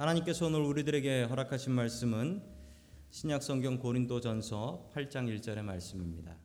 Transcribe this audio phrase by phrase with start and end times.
[0.00, 2.42] 하나님께서 오늘 우리들에게 허락하신 말씀은
[3.10, 6.38] 신약 성경 고린도전서 8장 1절의 말씀입니다.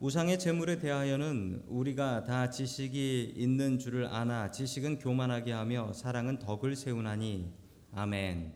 [0.00, 7.52] 우상의 제물에 대하여는 우리가 다 지식이 있는 줄을 아나 지식은 교만하게 하며 사랑은 덕을 세우나니
[7.92, 8.54] 아멘.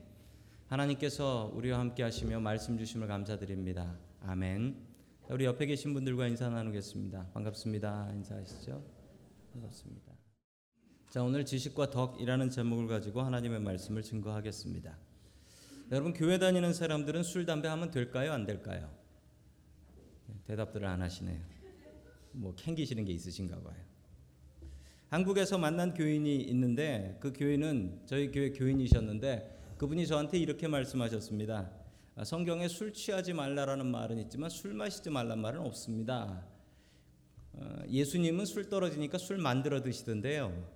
[0.69, 3.99] 하나님께서 우리와 함께 하시며 말씀 주심을 감사드립니다.
[4.23, 4.77] 아멘.
[5.29, 7.33] 우리 옆에 계신 분들과 인사 나누겠습니다.
[7.35, 8.13] 반갑습니다.
[8.15, 8.83] 인사하시죠.
[9.53, 10.16] 반갑습니다.
[11.17, 14.99] 자, 오늘 지식과 덕이라는 제목을 가지고 하나님의 말씀을 증거하겠습니다.
[15.91, 18.35] 여러분 교회 다니는 사람들은 술 담배 하면 될까요?
[18.35, 18.91] 안 될까요?
[20.47, 21.41] 대답들을 안 하시네요.
[22.33, 23.77] 뭐 캥기시는 게 있으신가 봐요.
[25.09, 31.71] 한국에서 만난 교인이 있는데 그 교인은 저희 교회 교인이셨는데 그분이 저한테 이렇게 말씀하셨습니다.
[32.17, 36.45] 아, 성경에 술 취하지 말라라는 말은 있지만 술 마시지 말란 말은 없습니다.
[37.55, 40.76] 어, 예수님은 술 떨어지니까 술 만들어 드시던데요.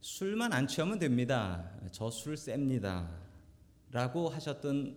[0.00, 1.70] 술만 안 취하면 됩니다.
[1.92, 3.08] 저 술 셉니다.
[3.90, 4.96] 라고 하셨던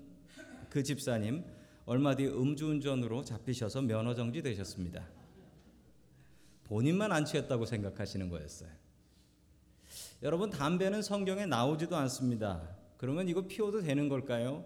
[0.69, 1.43] 그 집사님
[1.85, 5.08] 얼마 뒤 음주운전으로 잡히셔서 면허 정지 되셨습니다.
[6.66, 8.69] 본인만 안 취했다고 생각하시는 거였어요.
[10.23, 12.75] 여러분 담배는 성경에 나오지도 않습니다.
[12.97, 14.63] 그러면 이거 피워도 되는 걸까요?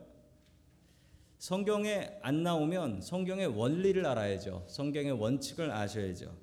[1.38, 4.66] 성경에 안 나오면 성경의 원리를 알아야죠.
[4.68, 6.36] 성경의 원칙을 아셔야죠.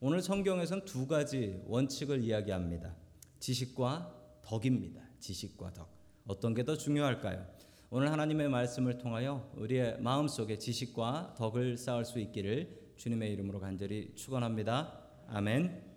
[0.00, 2.94] 오늘 성경에선 두 가지 원칙을 이야기합니다.
[3.40, 5.02] 지식과 덕입니다.
[5.18, 5.88] 지식과 덕.
[6.26, 7.46] 어떤 게 더 중요할까요?
[7.90, 15.00] 오늘 하나님의 말씀을 통하여 우리의 마음속에 지식과 덕을 쌓을 수 있기를 주님의 이름으로 간절히 축원합니다.
[15.26, 15.90] 아멘.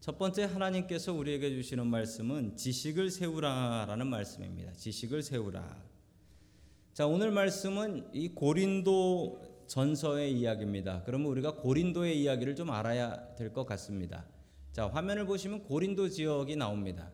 [0.00, 4.72] 첫 번째 하나님께서 우리에게 주시는 말씀은 지식을 세우라라는 말씀입니다.
[4.72, 5.82] 지식을 세우라.
[6.92, 11.02] 자, 오늘 말씀은 이 고린도 전서의 이야기입니다.
[11.06, 14.26] 그러면 우리가 고린도의 이야기를 좀 알아야 될 것 같습니다.
[14.74, 17.08] 자, 화면을 보시면 고린도 지역이 나옵니다.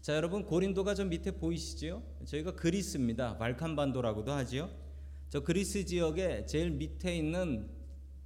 [0.00, 2.00] 자, 여러분 고린도가 저 밑에 보이시죠?
[2.24, 3.36] 저희가 그리스입니다.
[3.36, 4.70] 발칸반도라고도 하지요.
[5.28, 7.68] 저 그리스 지역의 제일 밑에 있는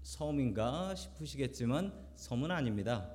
[0.03, 3.11] 섬인가 싶으시겠지만 섬은 아닙니다.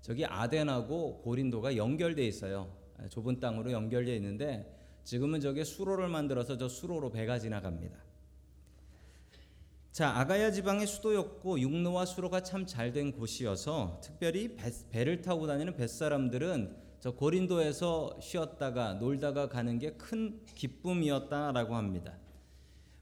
[0.00, 2.76] 저기 아덴하고 고린도가 연결돼 있어요.
[3.08, 8.05] 좁은 땅으로 연결되어 있는데 지금은 저게 수로를 만들어서 저 수로로 배가 지나갑니다.
[9.96, 14.54] 자, 아가야 지방의 수도였고 육로와 수로가 참 잘 된 곳이어서 특별히
[14.90, 22.12] 배, 를 타고 다니는 뱃사람들은 저 고린도에서 쉬었다가 놀다가 가는 게 큰 기쁨이었다라고 합니다.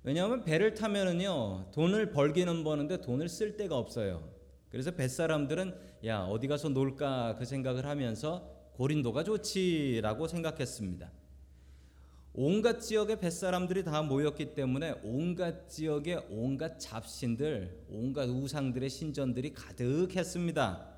[0.04, 4.30] 왜냐하면 배를 타면은요 돈을 벌기는 버는데 돈을 쓸 데가 없어요.
[4.68, 5.74] 그래서 뱃사람들은
[6.06, 11.10] 야 어디 가서 놀까 그 생각을 하면서 고린도가 좋지라고 생각했습니다.
[12.36, 20.88] 온갖 지역의 뱃사람들이 다 모였기 때문에 온갖 지역의 온갖 잡신들, 온갖 우상들의 신전들이 가득했습니다.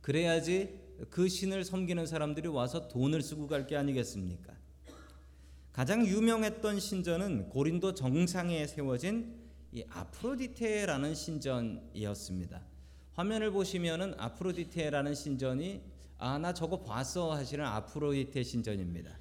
[0.00, 0.78] 그래야지
[1.10, 4.54] 그 신을 섬기는 사람들이 와서 돈을 쓰고 갈 게 아니겠습니까?
[5.72, 9.34] 가장 유명했던 신전은 고린도 정상에 세워진
[9.72, 12.62] 이 아프로디테라는 신전이었습니다.
[13.14, 15.80] 화면을 보시면은 아프로디테라는 신전이
[16.18, 19.18] 아 나 저거 봤어 하시는 아프로디테 신전입니다.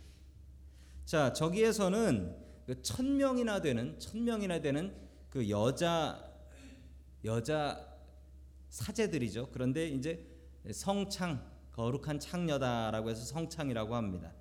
[1.05, 2.35] 자, 저기에서는
[2.66, 4.93] 그 천 명이나 되는 천 명이나 되는
[5.29, 6.19] 그 여자
[7.23, 7.79] 여자
[8.69, 9.49] 사제들이죠.
[9.51, 10.25] 그런데 이제
[10.71, 14.33] 성창 거룩한 창녀다라고 해서 성창이라고 합니다.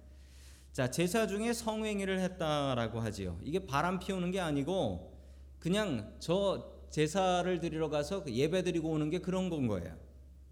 [0.72, 3.38] 자, 제사 중에 성행위를 했다라고 하지요.
[3.42, 5.12] 이게 바람 피우는 게 아니고
[5.58, 9.96] 그냥 저 제사를 드리러 가서 그 예배 드리고 오는 게 그런 건 거예요.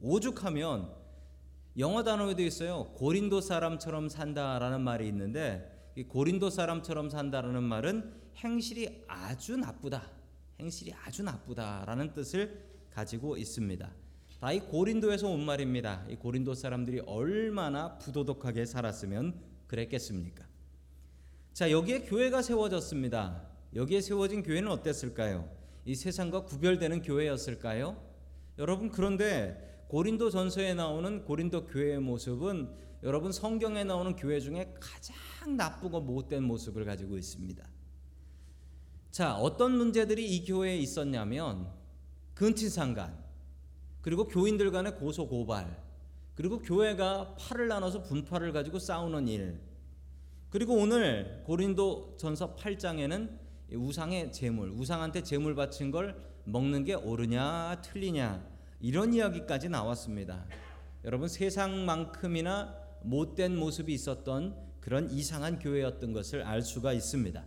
[0.01, 0.93] 오죽하면
[1.79, 2.93] 영어 단어에도 있어요.
[2.95, 5.71] 고린도 사람처럼 산다라는 말이 있는데
[6.09, 10.11] 고린도 사람처럼 산다라는 말은 행실이 아주 나쁘다.
[10.59, 13.91] 행실이 아주 나쁘다라는 뜻을 가지고 있습니다.
[14.43, 16.05] 다 이 고린도에서 온 말입니다.
[16.09, 20.45] 이 고린도 사람들이 얼마나 부도덕하게 살았으면 그랬겠습니까?
[21.53, 23.41] 자, 여기에 교회가 세워졌습니다.
[23.77, 25.49] 여기에 세워진 교회는 어땠을까요?
[25.85, 28.03] 이 세상과 구별되는 교회였을까요?
[28.59, 32.69] 여러분 그런데 고린도 전서에 나오는 고린도 교회의 모습은
[33.05, 37.67] 여러분 성경에 나오는 교회 중에 가장 가장 나쁘고 못된 모습을 가지고 있습니다.
[39.11, 41.69] 자, 어떤 문제들이 이 교회에 있었냐면
[42.35, 43.19] 근친상간
[44.03, 45.83] 그리고 교인들 간의 고소 고발
[46.37, 49.61] 그리고 교회가 팔을 나눠서 분파를 가지고 싸우는 일
[50.49, 53.39] 그리고 오늘 고린도 전서 8장에는
[53.73, 58.47] 우상의 제물, 우상한테 제물 바친 걸 먹는 게 옳으냐 틀리냐
[58.81, 60.47] 이런 이야기까지 나왔습니다.
[61.05, 67.45] 여러분 세상만큼이나 못된 모습이 있었던 그런 이상한 교회였던 것을 알 수가 있습니다.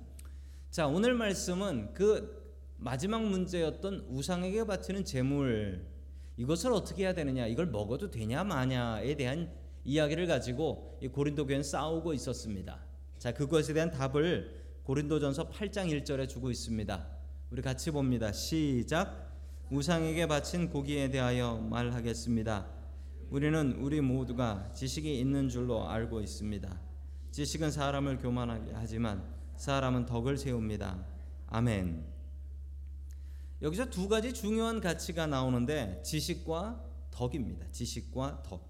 [0.72, 5.86] 자, 오늘 말씀은 그 마지막 문제였던 우상에게 바치는 제물
[6.38, 9.52] 이것을 어떻게 해야 되느냐, 이걸 먹어도 되냐 마냐에 대한
[9.84, 12.80] 이야기를 가지고 이 고린도 교회는 싸우고 있었습니다.
[13.20, 17.08] 자, 그것에 대한 답을 고린도전서 8장 1절에 주고 있습니다.
[17.52, 18.32] 우리 같이 봅니다.
[18.32, 19.34] 시작.
[19.70, 22.66] 우상에게 바친 고기에 대하여 말하겠습니다.
[23.30, 26.95] 우리는 우리 모두가 지식이 있는 줄로 알고 있습니다.
[27.36, 29.22] 지식은 사람을 교만하게 하지만
[29.58, 31.06] 사람은 덕을 세웁니다.
[31.48, 32.06] 아멘.
[33.62, 37.68] 여기서 두 가지 중요한 가치가 나오는데 지식과 덕입니다.
[37.74, 38.70] 지식과 덕.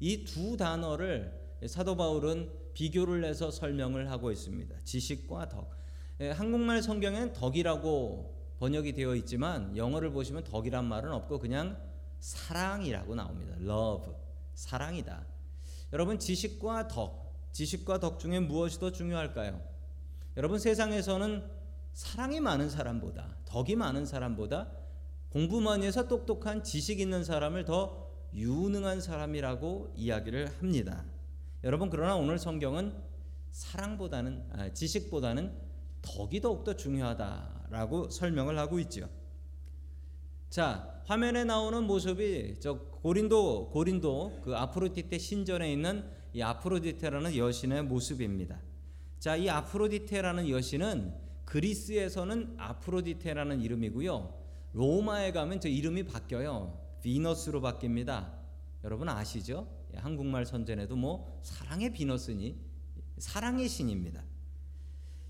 [0.00, 1.32] 이 두 단어를
[1.68, 4.74] 사도 바울은 비교를 해서 설명을 하고 있습니다.
[4.82, 5.70] 지식과 덕.
[6.18, 11.80] 예, 한국말 성경에는 덕이라고 번역이 되어 있지만 영어를 보시면 덕이란 말은 없고 그냥
[12.18, 13.54] 사랑이라고 나옵니다.
[13.60, 14.12] love.
[14.54, 15.24] 사랑이다.
[15.92, 17.25] 여러분 지식과 덕,
[17.56, 19.62] 지식과 덕 중에 무엇이 더 중요할까요?
[20.36, 21.42] 여러분 세상에서는
[21.94, 24.70] 사랑이 많은 사람보다 덕이 많은 사람보다
[25.30, 31.06] 공부 많이 해서 똑똑한 지식 있는 사람을 더 유능한 사람이라고 이야기를 합니다.
[31.64, 32.94] 여러분 그러나 오늘 성경은
[33.52, 35.58] 사랑보다는 아, 지식보다는
[36.02, 39.08] 덕이 더욱더 중요하다라고 설명을 하고 있죠.
[40.50, 48.60] 자 화면에 나오는 모습이 저 고린도 고린도 그 아프로디테 신전에 있는 이 아프로디테라는 여신의 모습입니다.
[49.18, 51.14] 자 이 아프로디테라는 여신은
[51.46, 54.34] 그리스에서는 아프로디테라는 이름이고요.
[54.74, 56.78] 로마에 가면 저 이름이 바뀌어요.
[57.00, 58.34] 비너스로 바뀝니다.
[58.84, 59.66] 여러분 아시죠?
[59.94, 62.60] 예, 한국말 선전에도 뭐 사랑의 비너스니
[63.16, 64.22] 사랑의 신입니다.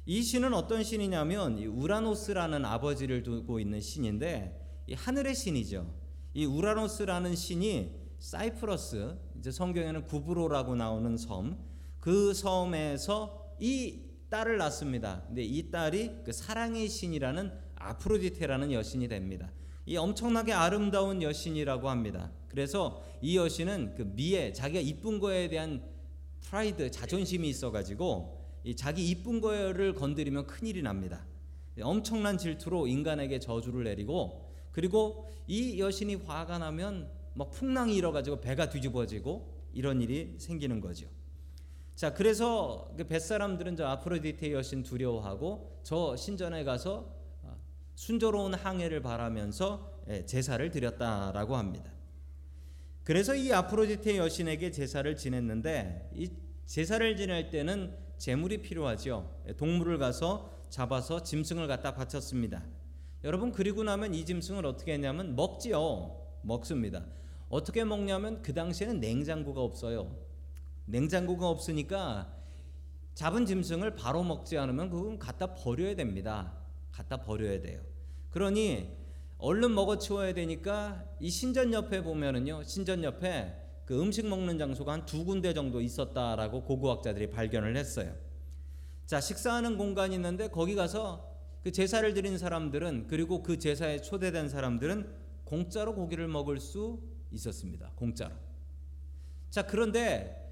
[0.07, 5.89] 이 신은 어떤 신이냐면 우라노스라는 아버지를 두고 있는 신인데 하늘의 신이죠.
[6.35, 13.99] 이 우라노스라는 신이 사이프러스 이제 성경에는 구브로라고 나오는 섬 그 섬에서 이
[14.31, 15.25] 딸을 낳습니다.
[15.27, 19.51] 근데 이 딸이 그 사랑의 신이라는 아프로디테라는 여신이 됩니다.
[19.87, 22.31] 이 엄청나게 아름다운 여신이라고 합니다.
[22.47, 25.83] 그래서 이 여신은 그 미에 자기가 이쁜 거에 대한
[26.43, 31.27] 프라이드 자존심이 있어가지고 이 자기 이쁜 거를 건드리면 큰일이 납니다.
[31.83, 39.69] 엄청난 질투로 인간에게 저주를 내리고 그리고 이 여신이 화가 나면 막 풍랑이 일어가지고 배가 뒤집어지고
[39.75, 41.07] 이런 일이 생기는 거죠.
[41.95, 47.57] 자, 그래서 그 뱃사람들은 저 아프로디테 여신 두려워하고 저 신전에 가서 어,
[47.95, 51.93] 순조로운 항해를 바라면서 예, 제사를 드렸다라고 합니다.
[53.05, 56.31] 그래서 이 아프로디테 여신에게 제사를 지냈는데 이
[56.65, 59.31] 제사를 지낼 때는 재물이 필요하죠.
[59.59, 62.65] 동물을 가서 잡아서 짐승을 갖다 바쳤습니다.
[63.25, 66.25] 여러분 그리고 나면 이 짐승을 어떻게 했냐면 먹지요.
[66.43, 67.05] 먹습니다.
[67.49, 70.17] 어떻게 먹냐면 그 당시에는 냉장고가 없어요.
[70.87, 72.33] 냉장고가 없으니까
[73.15, 76.53] 잡은 짐승을 바로 먹지 않으면 그건 갖다 버려야 됩니다.
[76.93, 77.81] 갖다 버려야 돼요.
[78.31, 78.95] 그러니
[79.39, 82.63] 얼른 먹어 치워야 되니까 이 신전 옆에 보면은요.
[82.65, 83.55] 신전 옆에
[83.85, 88.15] 그 음식 먹는 장소가 한 두 군데 정도 있었다라고 고고학자들이 발견을 했어요.
[89.07, 91.33] 자, 식사하는 공간이 있는데 거기 가서
[91.63, 95.09] 그 제사를 드린 사람들은 그리고 그 제사에 초대된 사람들은
[95.45, 97.01] 공짜로 고기를 먹을 수
[97.33, 97.91] 있었습니다.
[97.95, 98.35] 공짜로.
[99.51, 100.43] 자, 그런데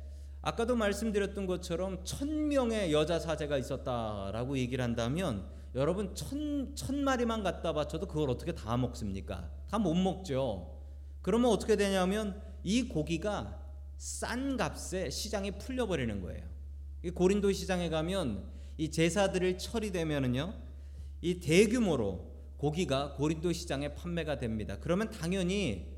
[0.42, 7.72] 아까도 말씀드렸던 것처럼 천 명의 여자 사제가 있었다라고 얘기를 한다면 여러분 천, 천 마리만 갖다
[7.72, 9.50] 바쳐도 그걸 어떻게 다 먹습니까?
[9.68, 10.80] 다 못 먹죠.
[11.22, 13.60] 그러면 어떻게 되냐면 이 고기가
[13.96, 16.44] 싼 값에 시장에 풀려버리는 거예요.
[17.14, 18.44] 고린도 시장에 가면
[18.76, 20.54] 이 제사들을 처리되면은요,
[21.22, 24.78] 이 대규모로 고기가 고린도 시장에 판매가 됩니다.
[24.80, 25.93] 그러면 당연히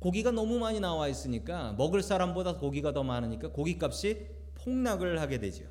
[0.00, 5.64] 고기가 너무 많이 나와 있으니까 먹을 사람보다 고기가 더 많으니까 고기값이 폭락을 하게 되죠.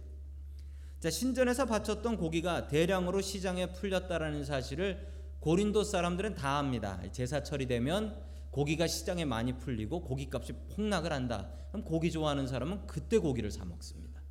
[0.99, 5.07] 자, 신전에서 바쳤던 고기가 대량으로 시장에 풀렸다라는 사실을
[5.39, 7.01] 고린도 사람들은 다 압니다.
[7.11, 8.21] 제사 처리되면
[8.51, 11.49] 고기가 시장에 많이 풀리고 고기값이 폭락을 한다.
[11.69, 14.21] 그럼 고기 좋아하는 사람은 그때 고기를 사 먹습니다.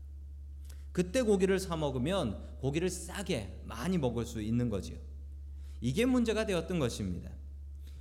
[0.93, 4.99] 그때 고기를 사 먹으면 고기를 싸게 많이 먹을 수 있는 거지요.
[5.81, 7.31] 이게 문제가 되었던 것입니다.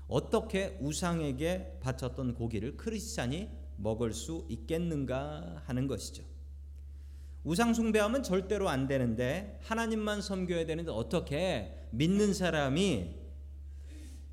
[0.07, 6.23] 어떻게 우상에게 바쳤던 고기를 크리스찬이 먹을 수 있겠는가 하는 것이죠.
[7.43, 13.15] 우상 숭배하면 절대로 안 되는데 하나님만 섬겨야 되는데 어떻게 믿는 사람이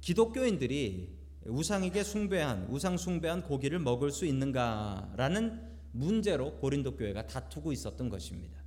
[0.01, 1.15] 기독교인들이
[1.47, 8.59] 우상에게 숭배한 우상 숭배한 고기를 먹을 수 있는가라는 문제로 고린도 교회가 다투고 있었던 것입니다.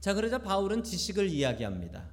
[0.00, 2.10] 자, 그러자 바울은 지식을 이야기합니다.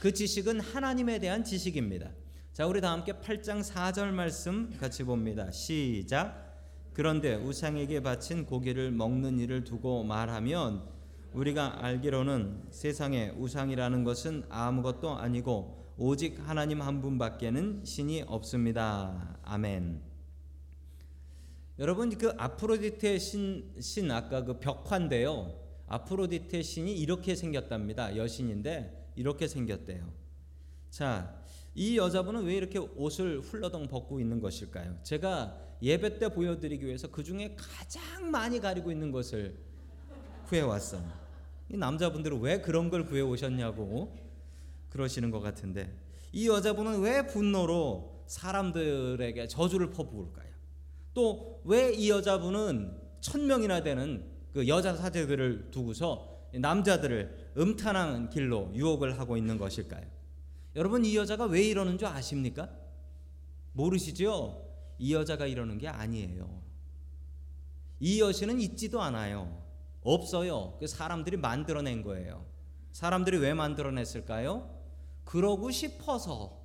[0.00, 2.10] 그 지식은 하나님에 대한 지식입니다.
[2.54, 5.50] 자, 우리 다 함께 8장 4절 말씀 같이 봅니다.
[5.50, 6.54] 시작.
[6.92, 10.88] 그런데 우상에게 바친 고기를 먹는 일을 두고 말하면
[11.32, 19.36] 우리가 알기로는 세상에 우상이라는 것은 아무것도 아니고 오직 하나님 한 분밖에는 신이 없습니다.
[19.42, 20.00] 아멘.
[21.80, 25.60] 여러분 그 아프로디테 신, 신 아까 그 벽화인데요.
[25.88, 28.16] 아프로디테 신이 이렇게 생겼답니다.
[28.16, 30.08] 여신인데 이렇게 생겼대요.
[30.90, 31.43] 자,
[31.74, 34.96] 이 여자분은 왜 이렇게 옷을 훌러덩 벗고 있는 것일까요?
[35.02, 39.56] 제가 예배 때 보여드리기 위해서 그 중에 가장 많이 가리고 있는 것을
[40.46, 41.02] 구해왔어요.
[41.68, 44.16] 이 남자분들은 왜 그런 걸 구해 오셨냐고
[44.90, 45.92] 그러시는 것 같은데
[46.32, 50.48] 이 여자분은 왜 분노로 사람들에게 저주를 퍼부을까요?
[51.14, 59.18] 또 왜 이 여자분은 천 명이나 되는 그 여자 사제들을 두고서 남자들을 음탄한 길로 유혹을
[59.18, 60.04] 하고 있는 것일까요?
[60.76, 62.68] 여러분 이 여자가 왜 이러는 줄 아십니까?
[63.72, 64.64] 모르시죠?
[64.98, 66.62] 이 여자가 이러는 게 아니에요.
[68.00, 69.62] 이 여신은 있지도 않아요.
[70.02, 70.76] 없어요.
[70.78, 72.44] 그 사람들이 만들어낸 거예요.
[72.92, 74.70] 사람들이 왜 만들어냈을까요?
[75.24, 76.62] 그러고 싶어서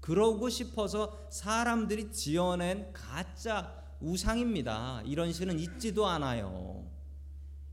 [0.00, 5.02] 그러고 싶어서 사람들이 지어낸 가짜 우상입니다.
[5.04, 6.88] 이런 신은 있지도 않아요.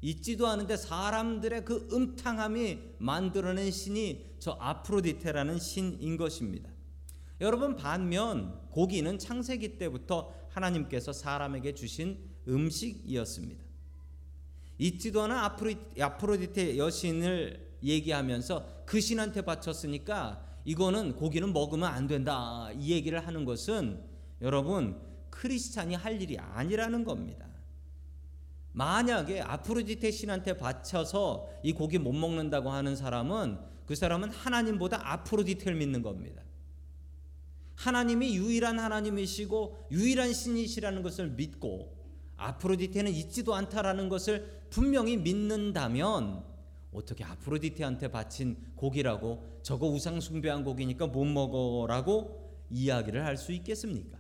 [0.05, 6.69] 있지도 않은데 사람들의 그 음탕함이 만들어낸 신이 저 아프로디테라는 신인 것입니다.
[7.41, 13.65] 여러분 반면 고기는 창세기 때부터 하나님께서 사람에게 주신 음식이었습니다.
[14.77, 15.35] 있지도 않은
[15.99, 22.69] 아프로디테 여신을 얘기하면서 그 신한테 바쳤으니까 이거는 고기는 먹으면 안 된다.
[22.77, 24.03] 이 얘기를 하는 것은
[24.41, 27.54] 여러분 크리스찬이 할 일이 아니라는 겁니다.
[28.75, 36.01] 만약에 아프로디테 신한테 바쳐서 이 고기 못 먹는다고 하는 사람은 그 사람은 하나님보다 아프로디테를 믿는
[36.01, 36.41] 겁니다.
[37.75, 41.95] 하나님이 유일한 하나님이시고 유일한 신이시라는 것을 믿고
[42.35, 46.43] 아프로디테는 있지도 않다라는 것을 분명히 믿는다면
[46.91, 54.14] 어떻게 아프로디테한테 바친 고기라고 저거 우상 숭배한 고기니까 못 먹어라고 이야기를 할 수 있겠습니까?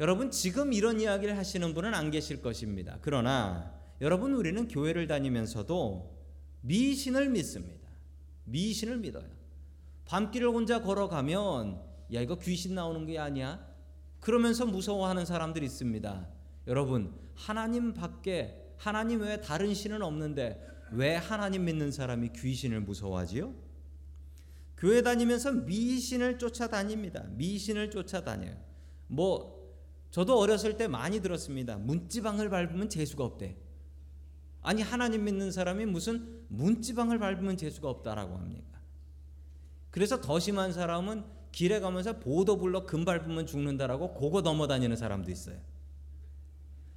[0.00, 2.98] 여러분 지금 이런 이야기를 하시는 분은 안 계실 것입니다.
[3.02, 6.18] 그러나 여러분 우리는 교회를 다니면서도
[6.62, 7.86] 미신을 믿습니다.
[8.44, 9.28] 미신을 믿어요.
[10.06, 11.82] 밤길을 혼자 걸어가면
[12.14, 13.64] 야 이거 귀신 나오는 게 아니야?
[14.20, 16.28] 그러면서 무서워하는 사람들이 있습니다.
[16.66, 23.54] 여러분 하나님 밖에 하나님 외에 다른 신은 없는데 왜 하나님 믿는 사람이 귀신을 무서워하지요?
[24.78, 27.24] 교회 다니면서 미신을 쫓아다닙니다.
[27.32, 28.56] 미신을 쫓아다녀요.
[29.06, 29.59] 뭐
[30.10, 31.76] 저도 어렸을 때 많이 들었습니다.
[31.76, 33.56] 문지방을 밟으면 재수가 없대.
[34.62, 38.80] 아니 하나님 믿는 사람이 무슨 문지방을 밟으면 재수가 없다라고 합니까?
[39.90, 45.58] 그래서 더 심한 사람은 길에 가면서 보도블럭 금 밟으면 죽는다라고 고거 넘어다니는 사람도 있어요.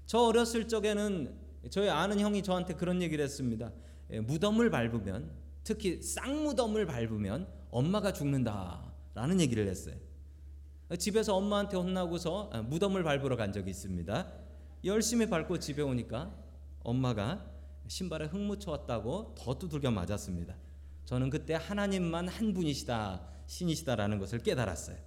[0.05, 1.36] 저 어렸을 적에는
[1.70, 3.72] 저희 아는 형이 저한테 그런 얘기를 했습니다.
[4.12, 5.32] 예, 무덤을 밟으면
[5.63, 9.96] 특히 쌍무덤을 밟으면 엄마가 죽는다라는 얘기를 했어요.
[10.97, 14.31] 집에서 엄마한테 혼나고서 아, 무덤을 밟으러 간 적이 있습니다.
[14.85, 16.35] 열심히 밟고 집에 오니까
[16.83, 17.45] 엄마가
[17.88, 20.55] 신발에 흙 묻혀왔다고 더 두들겨 맞았습니다.
[21.05, 24.97] 저는 그때 하나님만 한 분이시다, 신이시다라는 것을 깨달았어요.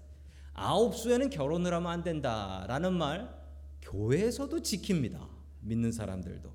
[0.55, 3.35] 아홉 수에는 결혼을 하면 안 된다라는 말
[3.83, 5.29] 교회에서도 지킵니다.
[5.61, 6.51] 믿는 사람들도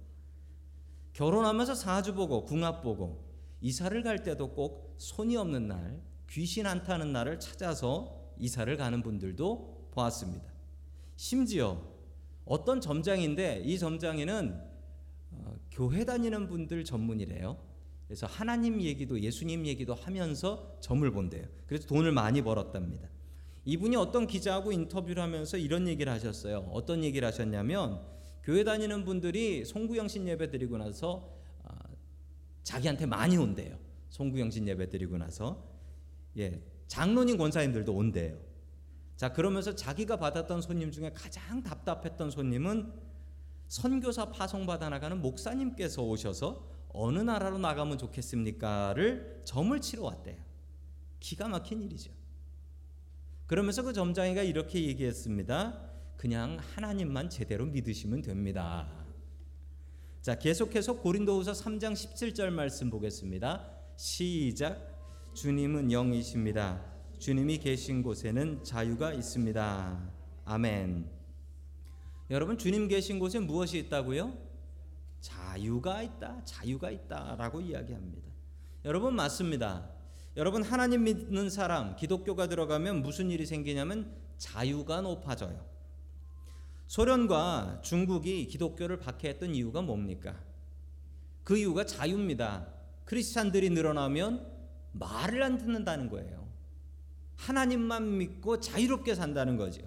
[1.13, 3.29] 결혼하면서 사주 보고 궁합 보고
[3.61, 9.89] 이사를 갈 때도 꼭 손이 없는 날, 귀신 안 타는 날을 찾아서 이사를 가는 분들도
[9.91, 10.51] 보았습니다.
[11.15, 11.81] 심지어
[12.43, 14.60] 어떤 점장인데 이 점장에는
[15.31, 17.57] 어, 교회 다니는 분들 전문이래요.
[18.07, 21.45] 그래서 하나님 얘기도 예수님 얘기도 하면서 점을 본대요.
[21.65, 23.07] 그래서 돈을 많이 벌었답니다.
[23.63, 26.69] 이분이 어떤 기자하고 인터뷰를 하면서 이런 얘기를 하셨어요.
[26.71, 28.01] 어떤 얘기를 하셨냐면
[28.43, 31.69] 교회 다니는 분들이 송구영신 예배 드리고 나서 어,
[32.63, 33.77] 자기한테 많이 온대요.
[34.10, 35.63] 송구영신 예배 드리고 나서
[36.38, 38.38] 예 장로님 권사님들도 온대요.
[39.15, 42.91] 자 그러면서 자기가 받았던 손님 중에 가장 답답했던 손님은
[43.69, 50.36] 선교사 파송 받아 나가는 목사님께서 오셔서 어느 나라로 나가면 좋겠습니까를 점을 치러 왔대요.
[51.21, 52.12] 기가 막힌 일이죠.
[53.48, 55.91] 그러면서 그 점장이가 이렇게 얘기했습니다.
[56.17, 58.91] 그냥 하나님만 제대로 믿으시면 됩니다.
[60.21, 63.79] 자, 계속해서 고린도후서 3장 17절 말씀 보겠습니다.
[63.95, 64.90] 시작.
[65.33, 66.83] 주님은 영이십니다.
[67.17, 70.11] 주님이 계신 곳에는 자유가 있습니다.
[70.43, 71.09] 아멘.
[72.29, 74.38] 여러분 주님 계신 곳에 무엇이 있다고요?
[75.21, 76.43] 자유가 있다.
[76.43, 78.29] 자유가 있다라고 이야기합니다.
[78.83, 79.89] 여러분 맞습니다.
[80.35, 85.65] 여러분 하나님 믿는 사람 기독교가 들어가면 무슨 일이 생기냐면 자유가 높아져요.
[86.88, 90.35] 소련과 중국이 기독교를 박해했던 이유가 뭡니까?
[91.45, 92.67] 그 이유가 자유입니다.
[93.05, 94.61] 크리스찬들이 늘어나면
[94.93, 96.48] 말을 안 듣는다는 거예요.
[97.36, 99.81] 하나님만 믿고 자유롭게 산다는 거죠.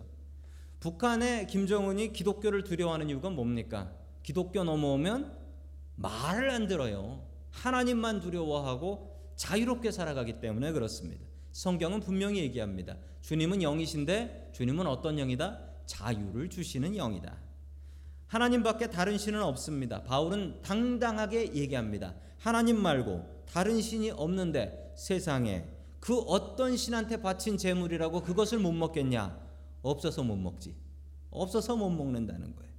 [0.80, 3.92] 북한의 김정은이 기독교를 두려워하는 이유가 뭡니까?
[4.23, 5.37] 기독교 넘어오면
[5.96, 7.23] 말을 안 들어요.
[7.50, 11.25] 하나님만 두려워하고 자유롭게 살아가기 때문에 그렇습니다.
[11.52, 12.96] 성경은 분명히 얘기합니다.
[13.23, 15.61] 주님은 영이신데 주님은 어떤 영이다?
[15.87, 17.37] 자유를 주시는 영이다.
[18.26, 20.02] 하나님밖에 다른 신은 없습니다.
[20.02, 22.14] 바울은 당당하게 얘기합니다.
[22.38, 25.64] 하나님 말고 다른 신이 없는데 세상에
[26.00, 29.38] 그 어떤 신한테 바친 재물이라고 그것을 못 먹겠냐?
[29.82, 30.74] 없어서 못 먹지.
[31.30, 32.72] 없어서 못 먹는다는 거예요.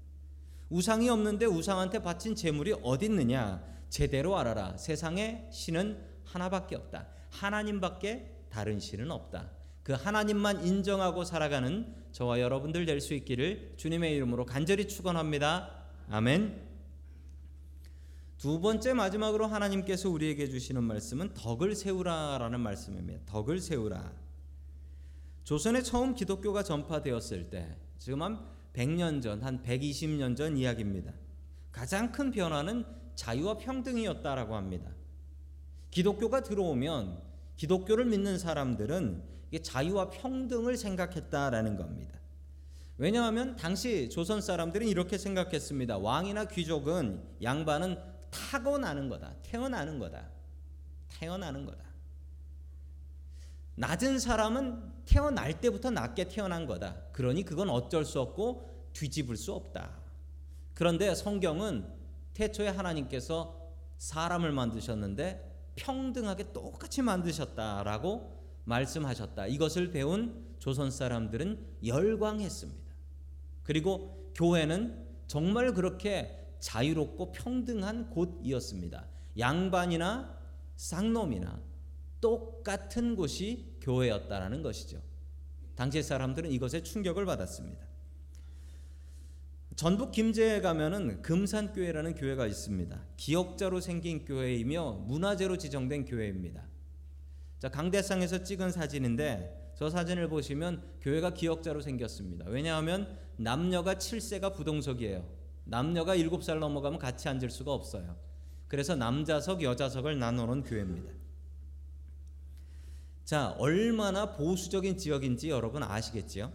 [0.70, 3.64] 우상이 없는데 우상한테 바친 재물이 어디 있느냐?
[3.90, 4.78] 제대로 알아라.
[4.78, 7.08] 세상에 신은 하나밖에 없다.
[7.30, 9.52] 하나님밖에 다른 신은 없다.
[9.84, 15.70] 그 하나님만 인정하고 살아가는 저와 여러분들 될 수 있기를 주님의 이름으로 간절히 축원합니다.
[16.10, 16.65] 아멘.
[18.38, 23.22] 두 번째 마지막으로 하나님께서 우리에게 주시는 말씀은 덕을 세우라라는 말씀입니다.
[23.26, 24.12] 덕을 세우라.
[25.46, 31.14] 조선에 처음 기독교가 전파되었을 때 지금 한 100년 전, 한 120년 전 이야기입니다.
[31.72, 32.84] 가장 큰 변화는
[33.16, 34.92] 자유와 평등이었다라고 합니다.
[35.92, 37.22] 기독교가 들어오면
[37.56, 39.24] 기독교를 믿는 사람들은
[39.62, 42.20] 자유와 평등을 생각했다라는 겁니다.
[42.98, 45.98] 왜냐하면 당시 조선 사람들은 이렇게 생각했습니다.
[45.98, 49.34] 왕이나 귀족은 양반은 타고나는 거다.
[49.44, 50.28] 태어나는 거다.
[51.10, 51.84] 태어나는 거다.
[53.76, 56.96] 낮은 사람은 태어날 때부터 낮게 태어난 거다.
[57.12, 59.92] 그러니 그건 어쩔 수 없고 뒤집을 수 없다.
[60.74, 61.88] 그런데 성경은
[62.34, 63.62] 태초에 하나님께서
[63.98, 69.48] 사람을 만드셨는데 평등하게 똑같이 만드셨다라고 말씀하셨다.
[69.48, 72.94] 이것을 배운 조선 사람들은 열광했습니다.
[73.64, 79.06] 그리고 교회는 정말 그렇게 자유롭고 평등한 곳이었습니다.
[79.38, 80.36] 양반이나
[80.76, 81.62] 쌍놈이나
[82.20, 85.00] 똑같은 곳이 교회였다라는 것이죠.
[85.76, 87.86] 당시 사람들은 이것에 충격을 받았습니다.
[89.76, 93.00] 전북 김제에 가면은 금산교회라는 교회가 있습니다.
[93.18, 96.64] 기억자로 생긴 교회이며 문화재로 지정된 교회입니다.
[97.60, 102.46] 자, 강대상에서 찍은 사진인데 저 사진을 보시면 교회가 기억자로 생겼습니다.
[102.48, 105.45] 왜냐하면 남녀가 7세가 부동석이에요.
[105.66, 108.16] 남녀가 7살 넘어가면 같이 앉을 수가 없어요.
[108.68, 111.12] 그래서 남자석, 여자석을 나눠놓은 교회입니다.
[113.24, 116.52] 자, 얼마나 보수적인 지역인지 여러분 아시겠지요?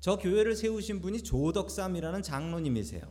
[0.00, 3.02] 저 교회를 세우신 분이 조덕삼이라는 장로님이세요.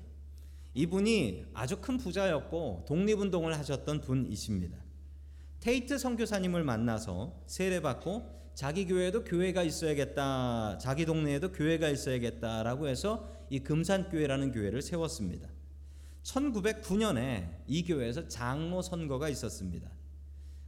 [0.74, 4.78] 이분이 아주 큰 부자였고 독립운동을 하셨던 분이십니다.
[5.60, 10.78] 테이트 선교사님을 만나서 세례받고 자기 교회에도 교회가 있어야겠다.
[10.78, 15.50] 자기 동네에도 교회가 있어야겠다라고 해서 이 금산교회라는 교회를 세웠습니다.
[16.24, 19.90] 1909년에 이 교회에서 장로 선거가 있었습니다.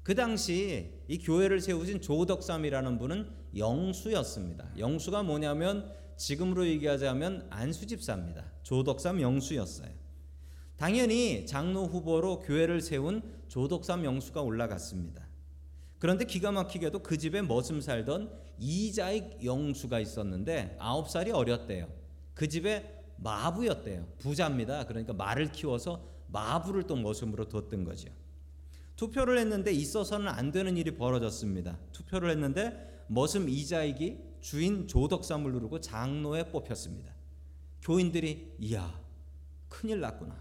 [0.02, 4.72] 그 당시 이 교회를 세우신 조덕삼이라는 분은 영수였습니다.
[4.78, 8.44] 영수가 뭐냐면 지금으로 얘기하자면 안수집사입니다.
[8.64, 9.90] 조덕삼 영수였어요.
[10.78, 15.26] 당연히 장로 후보로 교회를 세운 조덕삼 영수가 올라갔습니다.
[16.04, 21.88] 그런데 기가 막히게도 그 집에 머슴 살던 이자익 영수가 있었는데 아홉 살이 어렸대요.
[22.34, 24.06] 그 집에 마부였대요.
[24.20, 24.86] 부자입니다.
[24.86, 28.10] 그러니까 말을 키워서 마부를 또 머슴으로 뒀던 거죠.
[28.98, 31.80] 투표를 했는데 있어서는 안 되는 일이 벌어졌습니다.
[31.94, 37.14] 투표를 했는데 머슴 이자익이 주인 조덕삼을 누르고 장로에 뽑혔습니다.
[37.82, 39.00] 교인들이 이야
[39.70, 40.36] 큰일 났구나.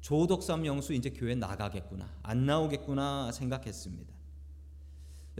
[0.00, 2.18] 조덕삼 영수 이제 교회 나가겠구나.
[2.24, 4.09] 안 나오겠구나 생각했습니다.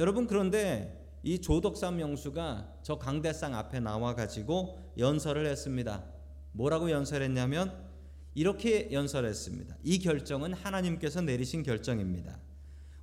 [0.01, 6.07] 여러분 그런데 이 조덕삼 영수가 저 강대상 앞에 나와 가지고 연설을 했습니다.
[6.53, 7.71] 뭐라고 연설했냐면
[8.35, 9.77] 이렇게 연설했습니다.
[9.85, 12.41] 이 결정은 하나님께서 내리신 결정입니다.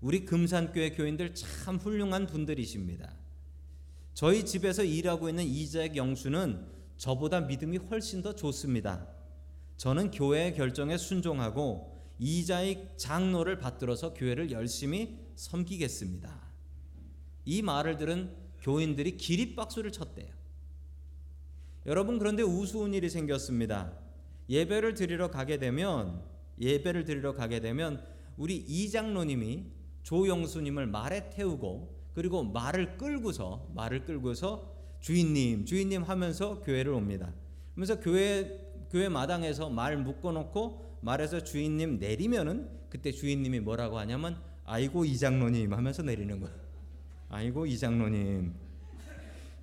[0.01, 3.13] 우리 금산교회 교인들 참 훌륭한 분들이십니다.
[4.15, 6.65] 저희 집에서 일하고 있는 이자익 영수는
[6.97, 9.07] 저보다 믿음이 훨씬 더 좋습니다.
[9.77, 16.46] 저는 교회의 결정에 순종하고 이자익 장로를 받들어서 교회를 열심히 섬기겠습니다.
[17.47, 18.29] 이 말을 들은
[18.59, 20.27] 교인들이 기립박수를 쳤대요.
[21.85, 23.93] 여러분 그런데 우스운 일이 생겼습니다.
[24.49, 26.21] 예배를 드리러 가게 되면
[26.59, 28.03] 예배를 드리러 가게 되면
[28.35, 29.63] 우리 이장로님이
[30.03, 37.33] 조영수님을 말에 태우고 그리고 말을 끌고서 말을 끌고서 주인님 주인님 하면서 교회를 옵니다.
[37.71, 38.59] 그러면서 교회
[38.91, 46.41] 교회 마당에서 말 묶어놓고 말에서 주인님 내리면은 그때 주인님이 뭐라고 하냐면 아이고 이장로님 하면서 내리는
[46.41, 46.66] 거예요.
[47.29, 48.53] 아이고 이장로님.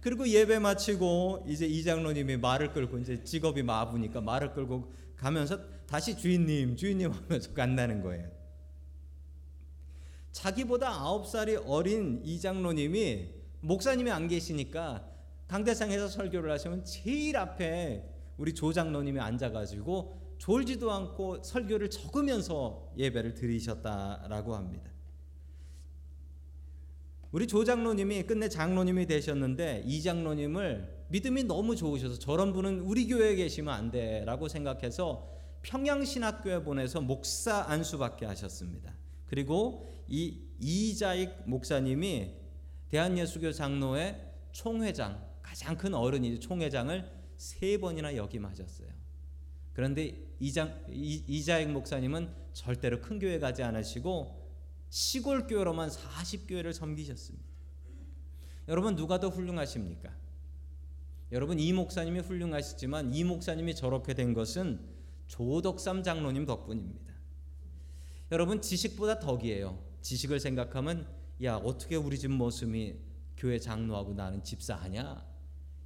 [0.00, 6.76] 그리고 예배 마치고 이제 이장로님이 말을 끌고 이제 직업이 마부니까 말을 끌고 가면서 다시 주인님
[6.76, 8.30] 주인님 하면서 간다는 거예요.
[10.32, 15.08] 자기보다 아홉 살이 어린 이장로님이 목사님이 안 계시니까
[15.46, 18.04] 강대상에서 설교를 하시면 제일 앞에
[18.36, 24.93] 우리 조장로님이 앉아가지고 졸지도 않고 설교를 적으면서 예배를 드리셨다라고 합니다.
[27.34, 33.74] 우리 조장로님이 끝내 장로님이 되셨는데 이 장로님을 믿음이 너무 좋으셔서 저런 분은 우리 교회에 계시면
[33.74, 35.28] 안 돼라고 생각해서
[35.62, 38.94] 평양신학교에 보내서 목사 안수받게 하셨습니다.
[39.26, 42.36] 그리고 이 이자익 목사님이
[42.90, 44.16] 대한예수교 장로의
[44.52, 48.86] 총회장 가장 큰 어른이 총회장을 세 번이나 역임하셨어요.
[49.72, 54.43] 그런데 이장, 이자익 목사님은 절대로 큰 교회 가지 않으시고
[54.94, 57.44] 시골 교회로만 40교회를 섬기셨습니다.
[58.68, 60.14] 여러분 누가 더 훌륭하십니까?
[61.32, 64.78] 여러분 이 목사님이 훌륭하시지만 이 목사님이 저렇게 된 것은
[65.26, 67.12] 조덕삼 장로님 덕분입니다.
[68.30, 69.82] 여러분 지식보다 덕이에요.
[70.00, 71.08] 지식을 생각하면
[71.42, 72.96] 야 어떻게 우리 집 모습이
[73.36, 75.26] 교회 장로하고 나는 집사하냐?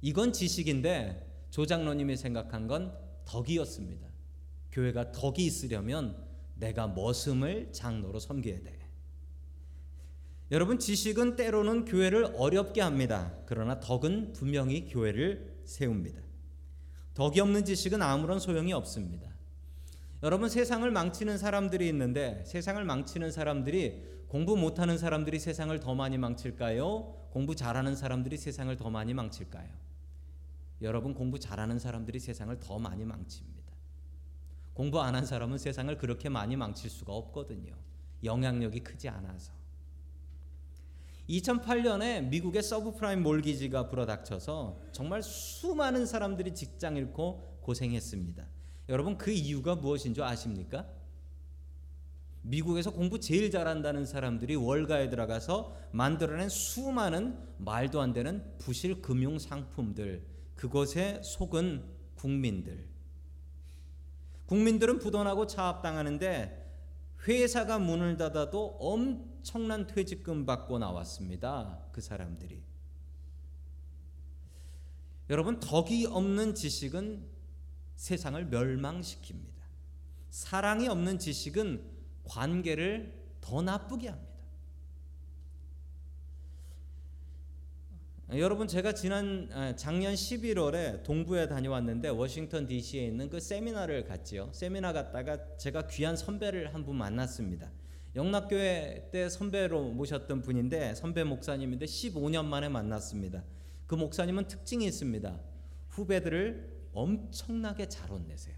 [0.03, 2.95] 이건 지식인데 조 장로님이 생각한 건
[3.25, 4.07] 덕이었습니다.
[4.71, 6.15] 교회가 덕이 있으려면
[6.53, 8.78] 내가 머슴을 장로로 섬겨야 돼.
[10.51, 13.31] 여러분 지식은 때로는 교회를 어렵게 합니다.
[13.45, 16.21] 그러나 덕은 분명히 교회를 세웁니다.
[17.13, 19.29] 덕이 없는 지식은 아무런 소용이 없습니다.
[20.23, 27.29] 여러분 세상을 망치는 사람들이 있는데 세상을 망치는 사람들이 공부 못하는 사람들이 세상을 더 많이 망칠까요?
[27.31, 29.69] 공부 잘하는 사람들이 세상을 더 많이 망칠까요?
[30.81, 33.59] 여러분 공부 잘하는 사람들이 세상을 더 많이 망칩니다.
[34.73, 37.73] 공부 안 한 사람은 세상을 그렇게 많이 망칠 수가 없거든요.
[38.23, 39.58] 영향력이 크지 않아서.
[41.29, 48.45] 2008년에 미국의 서브프라임 몰기지가 불어닥쳐서 정말 수많은 사람들이 직장 잃고 고생했습니다.
[48.89, 50.87] 여러분 그 이유가 무엇인 줄 아십니까?
[52.41, 60.23] 미국에서 공부 제일 잘한다는 사람들이 월가에 들어가서 만들어낸 수많은 말도 안 되는 부실 금융 상품들
[60.55, 61.83] 그것에 속은
[62.15, 62.87] 국민들
[64.47, 66.58] 국민들은 부도나고 차압당하는데
[67.27, 71.83] 회사가 문을 닫아도 엄청난 퇴직금 받고 나왔습니다.
[71.91, 72.63] 그 사람들이.
[75.29, 77.27] 여러분 덕이 없는 지식은
[77.95, 79.59] 세상을 멸망시킵니다.
[80.29, 81.83] 사랑이 없는 지식은
[82.23, 84.28] 관계를 더 나쁘게 합니다.
[88.37, 94.51] 여러분 제가 지난 작년 11월에 동부에 다녀왔는데 워싱턴 D.C.에 있는 그 세미나를 갔지요.
[94.53, 97.71] 세미나 갔다가 제가 귀한 선배를 한 분 만났습니다.
[98.15, 103.43] 영락교회 때 선배로 모셨던 분인데 선배 목사님인데 15년 만에 만났습니다.
[103.87, 105.39] 그 목사님은 특징이 있습니다.
[105.87, 108.55] 후배들을 엄청나게 잘 혼내세요.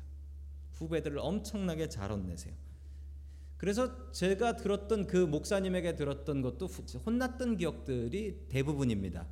[0.73, 2.53] 후배들을 엄청나게 잘 혼내세요.
[3.55, 6.67] 그래서 제가 들었던 그 목사님에게 들었던 것도
[7.05, 9.27] 혼났던 기억들이 대부분입니다.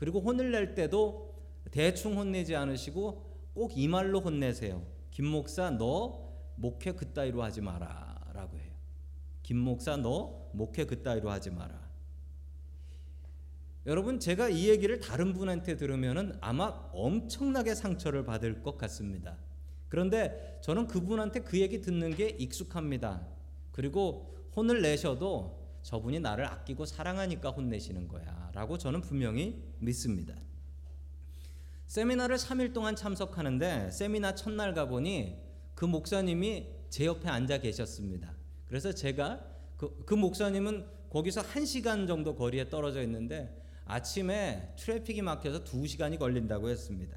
[0.00, 1.34] 그리고 혼을 낼 때도
[1.70, 4.82] 대충 혼내지 않으시고 꼭 이 말로 혼내세요.
[5.10, 8.72] 김 목사 너 목회 그따위로 하지 마라라고 해요.
[9.42, 11.78] 김 목사 너 목회 그따위로 하지 마라.
[13.84, 19.36] 여러분 제가 이 얘기를 다른 분한테 들으면은 아마 엄청나게 상처를 받을 것 같습니다.
[19.88, 23.26] 그런데 저는 그분한테 그 얘기 듣는 게 익숙합니다.
[23.72, 28.50] 그리고 혼을 내셔도 저분이 나를 아끼고 사랑하니까 혼내시는 거야.
[28.54, 30.34] 라고 저는 분명히 믿습니다.
[31.86, 35.36] 세미나를 3일 동안 참석하는데 세미나 첫날 가보니
[35.74, 38.32] 그 목사님이 제 옆에 앉아 계셨습니다.
[38.68, 39.40] 그래서 제가
[39.76, 47.16] 그, 그 목사님은 거기서 1시간 정도 거리에 떨어져 있는데 아침에 트래픽이 막혀서 2시간이 걸린다고 했습니다.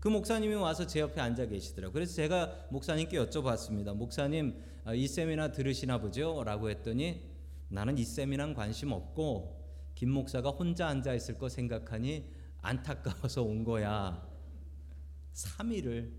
[0.00, 1.92] 그 목사님이 와서 제 옆에 앉아 계시더라고요.
[1.92, 3.94] 그래서 제가 목사님께 여쭤봤습니다.
[3.94, 6.42] 목사님, 아, 이 세미나 들으시나 보죠?
[6.44, 7.20] 라고 했더니
[7.68, 9.58] 나는 이 세미나는 관심 없고
[9.94, 12.30] 김 목사가 혼자 앉아 있을 거 생각하니
[12.62, 14.26] 안타까워서 온 거야.
[15.32, 16.12] 3일을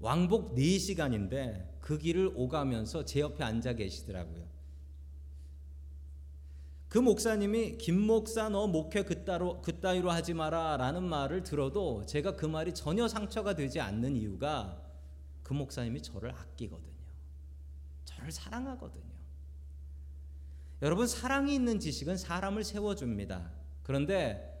[0.00, 4.46] 왕복 4시간인데 그 길을 오가면서 제 옆에 앉아 계시더라고요.
[6.88, 12.72] 그 목사님이 김 목사 너 목회 그따로 그따위로 하지 마라라는 말을 들어도 제가 그 말이
[12.72, 14.82] 전혀 상처가 되지 않는 이유가
[15.42, 16.92] 그 목사님이 저를 아끼거든요.
[18.04, 19.07] 저를 사랑하거든요.
[20.80, 23.50] 여러분 사랑이 있는 지식은 사람을 세워줍니다.
[23.82, 24.54] 그런데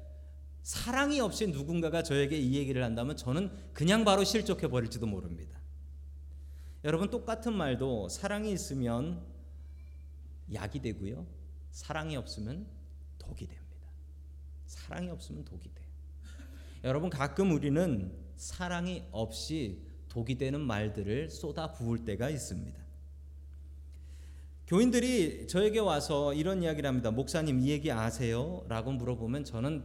[0.62, 5.58] 사랑이 없이 누군가가 저에게 이 얘기를 한다면 저는 그냥 바로 실족해 버릴지도 모릅니다.
[6.84, 9.24] 여러분 똑같은 말도 사랑이 있으면
[10.52, 11.26] 약이 되고요.
[11.70, 12.66] 사랑이 없으면
[13.18, 13.88] 독이 됩니다.
[14.66, 15.88] 사랑이 없으면 독이 돼요.
[16.84, 22.87] 여러분 가끔 우리는 사랑이 없이 독이 되는 말들을 쏟아 부을 때가 있습니다.
[24.68, 27.10] 교인들이 저에게 와서 이런 이야기를 합니다.
[27.10, 28.66] 목사님 이 얘기 아세요?
[28.68, 29.82] 라고 물어보면 저는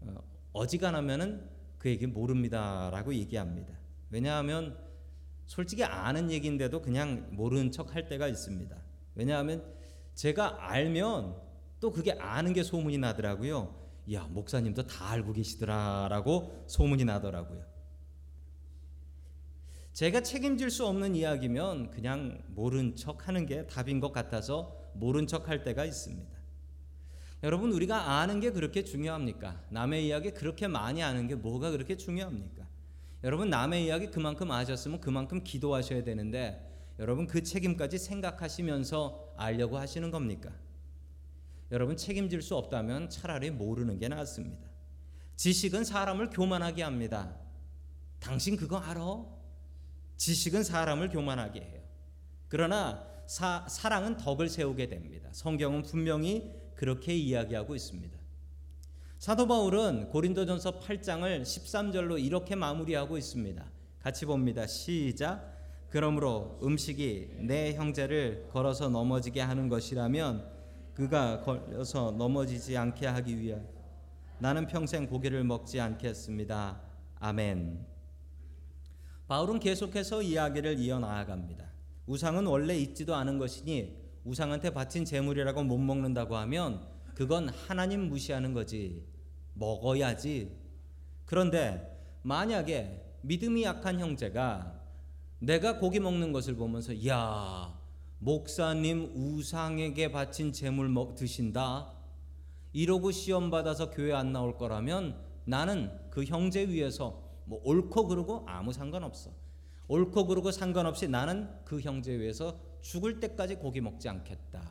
[0.00, 0.14] 어,
[0.52, 3.72] 어지간하면은 그 얘기 모릅니다 라고 얘기합니다.
[4.10, 4.76] 왜냐하면
[5.46, 8.76] 솔직히 아는 얘기인데도 그냥 모르는 척 할 때가 있습니다.
[9.14, 9.64] 왜냐하면
[10.12, 11.34] 제가 알면
[11.80, 13.74] 또 그게 아는 게 소문이 나더라고요.
[14.12, 17.64] 야, 목사님도 다 알고 계시더라 라고 소문이 나더라고요.
[19.96, 25.48] 제가 책임질 수 없는 이야기면 그냥 모른 척 하는 게 답인 것 같아서 모른 척
[25.48, 26.36] 할 때가 있습니다.
[27.42, 29.64] 여러분, 우리가 아는 게 그렇게 중요합니까?
[29.70, 32.68] 남의 이야기 그렇게 많이 아는 게 뭐가 그렇게 중요합니까?
[33.24, 40.52] 여러분, 남의 이야기 그만큼 아셨으면 그만큼 기도하셔야 되는데, 여러분, 그 책임까지 생각하시면서 알려고 하시는 겁니까?
[41.72, 44.68] 여러분, 책임질 수 없다면 차라리 모르는 게 낫습니다.
[45.36, 47.34] 지식은 사람을 교만하게 합니다.
[48.20, 49.36] 당신 그거 알아?
[50.16, 51.80] 지식은 사람을 교만하게 해요.
[52.48, 55.28] 그러나 사, 사랑은 덕을 세우게 됩니다.
[55.32, 58.16] 성경은 분명히 그렇게 이야기하고 있습니다.
[59.18, 63.64] 사도 바울은 고린도전서 8장을 13절로 이렇게 마무리하고 있습니다.
[64.00, 64.66] 같이 봅니다.
[64.66, 65.56] 시작.
[65.88, 70.46] 그러므로 음식이 내 형제를 걸어서 넘어지게 하는 것이라면
[70.94, 73.64] 그가 걸려서 넘어지지 않게 하기 위하여
[74.38, 76.80] 나는 평생 고기를 먹지 않겠습니다.
[77.18, 77.95] 아멘.
[79.28, 81.66] 바울은 계속해서 이야기를 이어나갑니다.
[82.06, 89.04] 우상은 원래 있지도 않은 것이니 우상한테 바친 재물이라고 못 먹는다고 하면 그건 하나님 무시하는 거지.
[89.54, 90.56] 먹어야지.
[91.24, 94.80] 그런데 만약에 믿음이 약한 형제가
[95.40, 97.76] 내가 고기 먹는 것을 보면서 야
[98.18, 101.92] 목사님 우상에게 바친 재물 먹 드신다
[102.72, 108.72] 이러고 시험 받아서 교회 안 나올 거라면 나는 그 형제 위에서 뭐 옳고 그르고 아무
[108.72, 109.30] 상관없어.
[109.88, 114.62] 옳고 그르고 상관없이 나는 그 형제 위해서 죽을 때까지 고기 먹지 않겠다.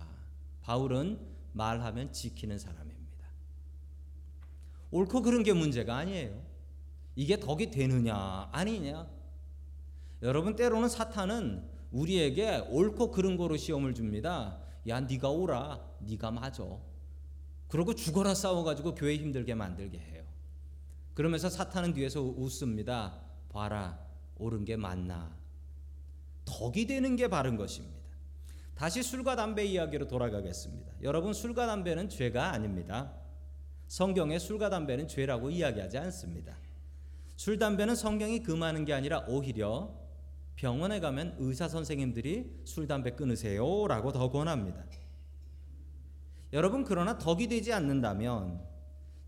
[0.62, 1.20] 바울은
[1.54, 2.96] 말하면 지키는 사람입니다.
[4.92, 6.42] 옳고 그른 게 문제가 아니에요.
[7.16, 9.08] 이게 덕이 되느냐 아니냐.
[10.22, 14.60] 여러분 때로는 사탄은 우리에게 옳고 그른 거로 시험을 줍니다.
[14.88, 16.64] 야 네가 오라, 네가 맞아.
[17.70, 20.15] 그러고 죽어라 싸워가지고 교회 힘들게 만들게 해요.
[21.16, 23.20] 그러면서 사탄은 뒤에서 웃습니다.
[23.50, 24.00] 봐라,
[24.38, 25.36] 옳은 게 맞나.
[26.44, 27.96] 덕이 되는 게 바른 것입니다.
[28.76, 30.94] 다시 술과 담배 이야기로 돌아가겠습니다.
[31.02, 33.14] 여러분, 술과 담배는 죄가 아닙니다.
[33.88, 36.58] 성경에 술과 담배는 죄라고 이야기하지 않습니다.
[37.38, 39.94] 술, 담배는 성경이 금하는 게 아니라 오히려
[40.56, 44.84] 병원에 가면 의사 선생님들이 술, 담배 끊으세요 라고 더 권합니다.
[46.52, 48.75] 여러분, 그러나 덕이 되지 않는다면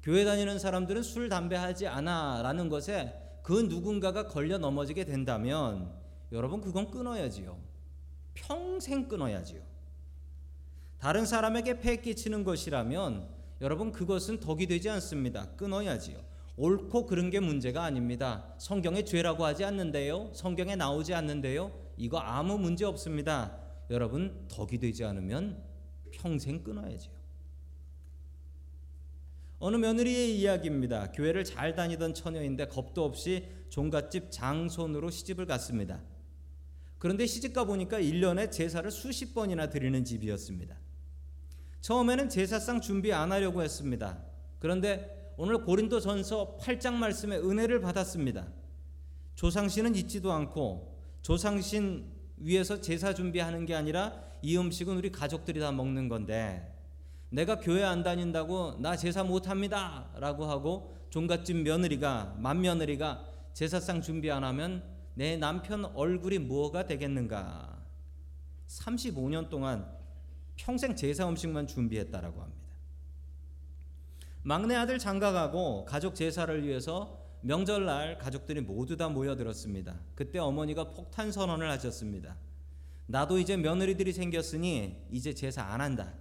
[0.07, 5.91] 교회 다니는 사람들은 술, 담배 하지 않아 라는 것에 그 누군가가 걸려 넘어지게 된다면
[6.31, 7.57] 여러분 그건 끊어야지요.
[8.33, 9.61] 평생 끊어야지요.
[10.97, 13.27] 다른 사람에게 폐 끼치는 것이라면
[13.59, 15.49] 여러분 그것은 덕이 되지 않습니다.
[15.57, 16.17] 끊어야지요.
[16.55, 18.55] 옳고 그른 게 문제가 아닙니다.
[18.59, 20.31] 성경에 죄라고 하지 않는데요.
[20.33, 21.77] 성경에 나오지 않는데요.
[21.97, 23.57] 이거 아무 문제 없습니다.
[23.89, 25.61] 여러분 덕이 되지 않으면
[26.11, 27.16] 평생 끊어야지요.
[29.59, 31.11] 어느 며느리의 이야기입니다.
[31.11, 36.01] 교회를 잘 다니던 처녀인데 겁도 없이 종갓집 장손으로 시집을 갔습니다.
[36.99, 40.75] 그런데 시집가 보니까 1년에 제사를 수십 번이나 드리는 집이었습니다.
[41.81, 44.23] 처음에는 제사상 준비 안 하려고 했습니다.
[44.59, 48.47] 그런데 오늘 고린도 전서 8장 말씀에 은혜를 받았습니다.
[49.35, 56.09] 조상신은 잊지도 않고 조상신 위에서 제사 준비하는 게 아니라 이 음식은 우리 가족들이 다 먹는
[56.09, 56.76] 건데
[57.29, 60.09] 내가 교회 안 다닌다고 나 제사 못 합니다.
[60.15, 67.77] 라고 하고 종갓집 며느리가, 맏며느리가 제사상 준비 안 하면 내 남편 얼굴이 뭐가 되겠는가.
[68.67, 69.89] 35년 동안
[70.55, 72.67] 평생 제사 음식만 준비했다라고 합니다.
[74.43, 79.99] 막내 아들 장가가고 가족 제사를 위해서 명절날 가족들이 모두 다 모여들었습니다.
[80.15, 82.37] 그때 어머니가 폭탄 선언을 하셨습니다.
[83.07, 86.13] 나도 이제 며느리들이 생겼으니 이제 제사 안 한다.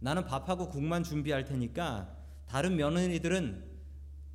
[0.00, 3.68] 나는 밥하고 국만 준비할 테니까 다른 며느리들은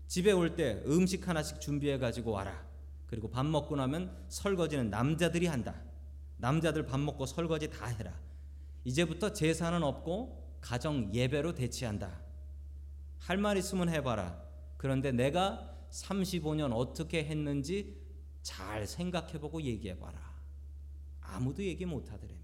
[0.07, 2.65] 집에 올 때 음식 하나씩 준비해 가지고 와라.
[3.07, 5.75] 그리고 밥 먹고 나면 설거지는 남자들이 한다.
[6.37, 8.13] 남자들 밥 먹고 설거지 다 해라.
[8.83, 12.21] 이제부터 제사는 없고 가정 예배로 대치한다.
[13.19, 14.39] 할 말 있으면 해봐라.
[14.77, 17.97] 그런데 내가 35년 어떻게 했는지
[18.43, 20.19] 잘 생각해보고 얘기해봐라.
[21.21, 22.35] 아무도 얘기 못하더래.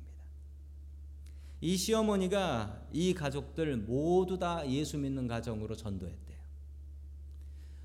[1.61, 6.37] 이 시어머니가 이 가족들 모두 다 예수 믿는 가정으로 전도했대요.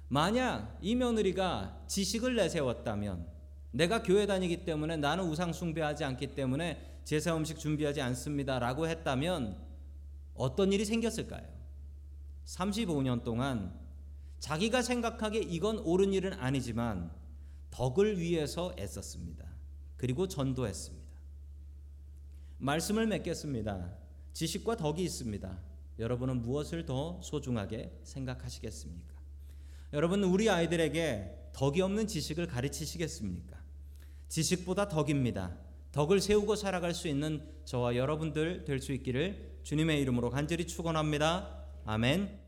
[0.08, 3.26] 만약 이 며느리가 지식을 내세웠다면
[3.72, 9.58] 내가 교회 다니기 때문에 나는 우상 숭배하지 않기 때문에 제사 음식 준비하지 않습니다라고 했다면
[10.34, 11.46] 어떤 일이 생겼을까요?
[12.46, 13.78] 35년 동안
[14.38, 17.10] 자기가 생각하기에 이건 옳은 일은 아니지만
[17.70, 19.44] 덕을 위해서 애썼습니다.
[19.96, 21.05] 그리고 전도했습니다.
[22.58, 23.92] 말씀을 맺겠습니다.
[24.32, 25.58] 지식과 덕이 있습니다.
[25.98, 29.14] 여러분은 무엇을 더 소중하게 생각하시겠습니까?
[29.92, 33.56] 여러분 우리 아이들에게 덕이 없는 지식을 가르치시겠습니까?
[34.28, 35.56] 지식보다 덕입니다.
[35.92, 41.64] 덕을 세우고 살아갈 수 있는 저와 여러분들 될 수 있기를 주님의 이름으로 간절히 축원합니다.
[41.84, 42.45] 아멘.